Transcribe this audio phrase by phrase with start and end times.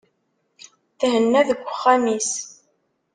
[0.99, 2.31] Thenna deg uxxam-is.